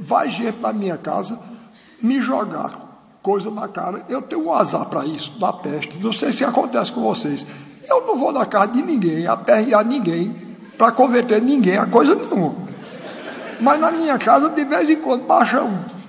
[0.00, 1.38] vai gente na minha casa
[2.00, 2.90] me jogar
[3.22, 4.04] coisa na cara.
[4.08, 5.98] Eu tenho um azar para isso, da peste.
[5.98, 7.46] Não sei se acontece com vocês.
[7.88, 10.34] Eu não vou na casa de ninguém, aperrear ninguém,
[10.76, 12.54] para converter ninguém a coisa nenhuma.
[13.60, 16.00] Mas na minha casa, de vez em quando, baixa um.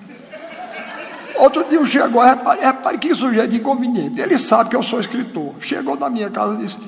[1.36, 4.20] Outro dia chegou, repare, repare que sujeito inconveniente.
[4.20, 5.54] Ele sabe que eu sou escritor.
[5.60, 6.78] Chegou na minha casa e disse: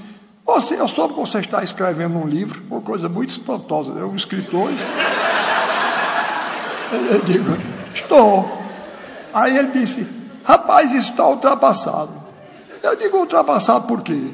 [0.45, 3.93] Você, eu soube que você está escrevendo um livro, uma coisa muito espantosa.
[3.93, 4.71] Eu, um escritor.
[6.95, 7.57] Eu digo:
[7.95, 8.51] Estou.
[9.33, 10.07] Aí ele disse:
[10.45, 12.13] Rapaz, está ultrapassado.
[12.83, 14.31] Eu digo: Ultrapassado por quê?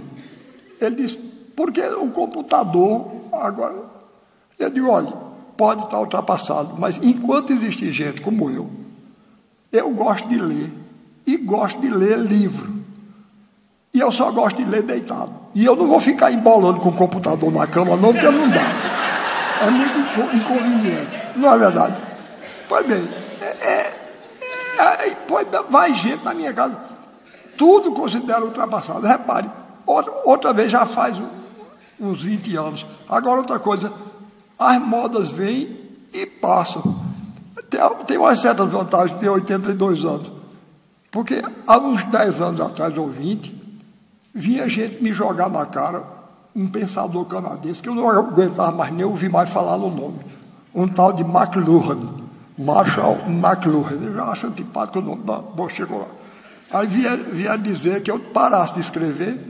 [0.80, 1.16] Ele disse:
[1.56, 3.90] Porque o computador agora.
[4.58, 5.12] Eu digo: Olha,
[5.56, 8.70] pode estar ultrapassado, mas enquanto existir gente como eu,
[9.72, 10.70] eu gosto de ler
[11.26, 12.80] e gosto de ler livro.
[13.92, 15.32] E eu só gosto de ler deitado.
[15.54, 18.62] E eu não vou ficar embolando com o computador na cama, não, porque não dá.
[19.62, 21.18] É muito inconveniente.
[21.36, 21.96] Não é verdade?
[22.70, 23.02] Pois bem,
[23.42, 24.00] é, é
[24.78, 25.16] Aí,
[25.68, 26.78] vai gente na minha casa,
[27.58, 29.04] tudo considera ultrapassado.
[29.04, 29.50] Repare,
[29.84, 31.20] outra, outra vez já faz
[31.98, 32.86] uns 20 anos.
[33.08, 33.92] Agora, outra coisa,
[34.56, 35.76] as modas vêm
[36.14, 37.04] e passam.
[37.68, 40.32] Tem, tem umas certas vantagens de ter 82 anos.
[41.10, 43.52] Porque há uns 10 anos atrás, ou 20,
[44.32, 46.04] vinha gente me jogar na cara
[46.54, 50.20] um pensador canadense, que eu não aguentava mais nem ouvir mais falar no nome.
[50.72, 52.19] Um tal de McLuhan.
[52.60, 54.04] Marshall McLuhan.
[54.04, 55.22] Eu já acho antipático o nome.
[55.74, 56.08] Chegou lá.
[56.72, 59.40] Aí vieram dizer que eu parasse de escrever,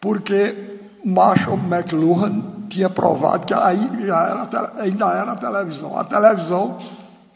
[0.00, 5.96] porque Marshall McLuhan tinha provado que aí já era, ainda era a televisão.
[5.96, 6.78] A televisão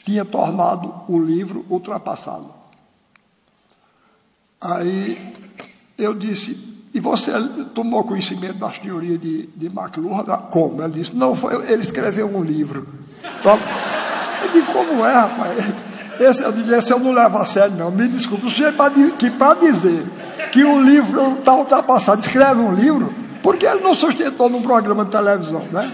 [0.04, 2.52] tinha tornado o livro ultrapassado.
[4.60, 5.34] Aí
[5.96, 7.32] eu disse, e você
[7.74, 10.24] tomou conhecimento das teorias de, de McLuhan?
[10.50, 10.82] Como?
[10.82, 12.88] Ele disse, não, foi, ele escreveu um livro.
[13.38, 13.56] Então,
[14.42, 15.74] eu digo, como é, rapaz?
[16.20, 17.90] Esse, eu digo, esse eu não levo a sério, não.
[17.90, 18.46] Me desculpe.
[18.46, 18.76] O sujeito
[19.16, 20.04] que para dizer
[20.52, 25.10] que o livro está ultrapassado, escreve um livro, porque ele não sustentou num programa de
[25.10, 25.92] televisão, né?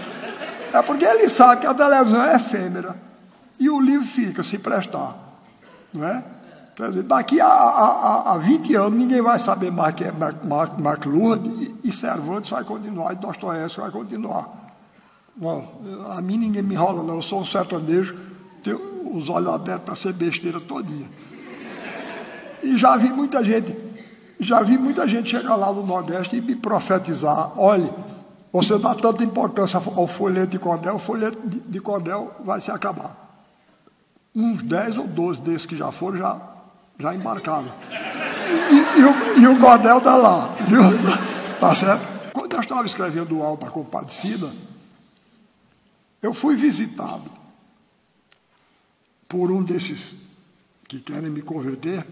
[0.73, 2.95] É porque ele sabe que a televisão é efêmera.
[3.59, 5.15] E o livro fica, se prestar.
[5.93, 6.23] Não é?
[6.75, 11.39] Quer dizer, daqui a, a, a 20 anos ninguém vai saber mais quem é McLuhan
[11.45, 14.49] e, e Cervantes vai continuar, e Dostoiévski vai continuar.
[15.33, 17.15] Bom, a mim ninguém me enrola, não.
[17.15, 18.15] Eu sou um sertanejo
[19.15, 21.09] os olhos abertos para ser besteira todinha.
[22.61, 23.75] E já vi muita gente,
[24.39, 27.89] já vi muita gente chegar lá no Nordeste e me profetizar, olhe,
[28.51, 33.15] você dá tanta importância ao folheto de cordel, o folheto de, cordel vai se acabar.
[34.35, 36.41] Uns 10 ou 12 desses que já foram, já,
[36.99, 37.67] já embarcaram.
[37.89, 40.81] E, e, o, e o cordel está lá, viu?
[41.57, 42.05] Tá certo?
[42.33, 44.51] Quando eu estava escrevendo o Alpa Compadecida,
[46.21, 47.31] eu fui visitado
[49.35, 50.15] por um desses
[50.87, 52.07] que querem me converter,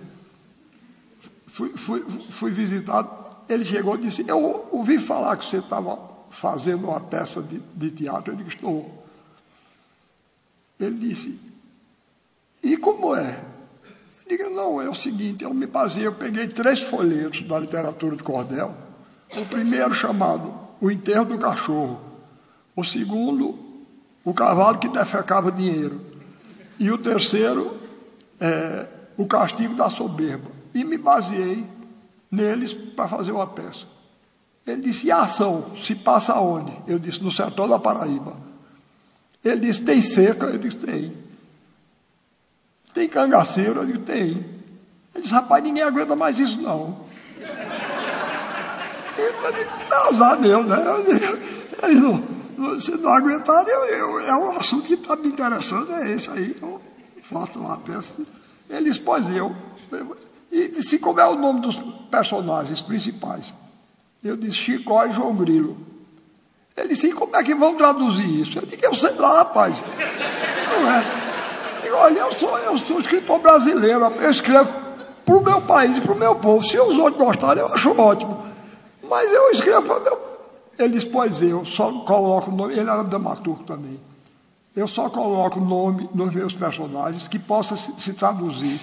[1.48, 3.10] fui, fui, fui visitado.
[3.48, 5.98] Ele chegou e disse: Eu ouvi falar que você estava
[6.30, 8.34] fazendo uma peça de, de teatro.
[8.34, 9.06] Eu disse: Estou.
[10.78, 11.40] Ele disse:
[12.62, 13.42] E como é?
[14.26, 18.18] Eu digo: Não, é o seguinte: eu me baseei, eu peguei três folhetos da literatura
[18.18, 18.76] de cordel.
[19.38, 22.02] O primeiro chamado O Enterro do Cachorro.
[22.76, 23.58] O segundo,
[24.26, 26.13] O Cavalo que Defecava Dinheiro
[26.80, 27.80] e o terceiro,
[28.40, 28.86] é,
[29.18, 30.52] o castigo da soberba.
[30.74, 31.66] E me baseei
[32.32, 33.86] neles para fazer uma peça.
[34.66, 36.74] Ele disse: e a ação se passa onde?
[36.88, 38.36] Eu disse: no sertão da Paraíba.
[39.44, 40.48] Ele disse: tem seca?
[40.48, 41.14] Eu disse: tem.
[42.94, 43.82] Tem cangaceiro?
[43.82, 44.30] Eu disse: tem.
[45.14, 47.02] Ele disse: rapaz, ninguém aguenta mais isso, não.
[49.16, 50.78] Eu disse: tá azar meu, né?
[51.84, 52.33] Ele não,
[52.80, 56.56] se não aguentar, eu, eu, é um assunto que está me interessando, é esse aí.
[56.62, 56.82] Eu
[57.22, 58.16] faço uma peça.
[58.70, 59.56] Ele expôs eu.
[60.52, 61.78] E disse como é o nome dos
[62.10, 63.54] personagens principais.
[64.24, 65.78] Eu disse Chicó e João Grilo.
[66.76, 68.58] Ele disse, como é que vão traduzir isso?
[68.58, 69.84] Eu disse, eu sei lá, rapaz.
[70.72, 71.04] Não é.
[71.86, 74.72] Eu olha, eu sou, eu sou escritor brasileiro, eu escrevo
[75.24, 76.66] para o meu país, para o meu povo.
[76.66, 78.46] Se os outros gostarem, eu acho ótimo.
[79.04, 80.33] Mas eu escrevo para o meu
[80.78, 84.00] ele disse, pois eu só coloco o nome, ele era dramaturgo também.
[84.76, 88.80] Eu só coloco o nome nos meus personagens que possa se, se traduzir.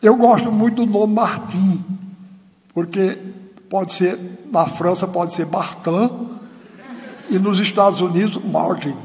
[0.00, 1.84] Eu gosto muito do nome Martim,
[2.72, 3.18] porque
[3.68, 4.18] pode ser,
[4.50, 6.30] na França pode ser Martin,
[7.28, 8.96] e nos Estados Unidos, Martin.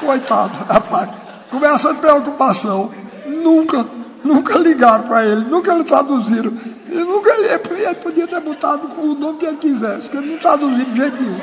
[0.00, 1.10] Coitado, rapaz,
[1.48, 2.90] com essa preocupação,
[3.26, 3.86] nunca,
[4.24, 6.52] nunca ligaram para ele, nunca lhe traduziram.
[6.90, 7.31] Eu nunca,
[7.80, 11.22] ele podia ter botado o nome que ele quisesse, que ele não traduziu de jeito
[11.22, 11.40] nenhum.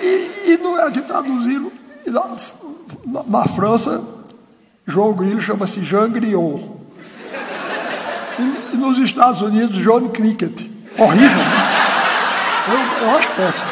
[0.00, 1.72] E, e não é aqui traduzido.
[2.06, 2.36] Na,
[3.06, 4.02] na, na, França,
[4.86, 6.64] João Grilo chama-se Jean Griot.
[8.38, 10.60] E, e, nos Estados Unidos, John Cricket.
[10.98, 11.38] Horrível.
[12.68, 13.68] Eu, eu acho péssimo.